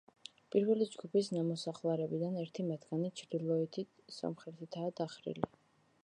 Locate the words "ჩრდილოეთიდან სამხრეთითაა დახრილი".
3.21-5.47